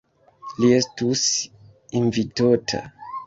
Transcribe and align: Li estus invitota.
Li 0.63 0.69
estus 0.77 1.25
invitota. 2.01 2.81